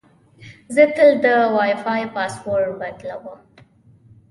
[0.75, 1.25] زه تل د
[1.55, 3.39] وای فای پاسورډ بدلوم.